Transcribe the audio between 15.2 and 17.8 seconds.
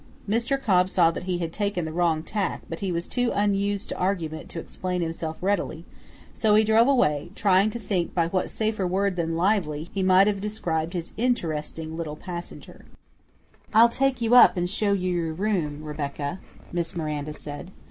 room, Rebecca," Miss Miranda said.